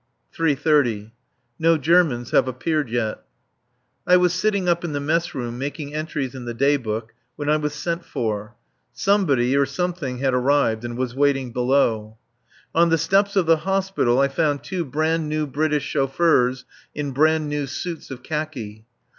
[0.35, 1.11] [3.30.]
[1.59, 3.21] No Germans have appeared yet.
[4.07, 7.49] I was sitting up in the mess room, making entries in the Day Book, when
[7.49, 8.55] I was sent for.
[8.91, 12.17] Somebody or something had arrived, and was waiting below.
[12.73, 16.65] On the steps of the Hospital I found two brand new British chauffeurs
[16.95, 18.87] in brand new suits of khaki.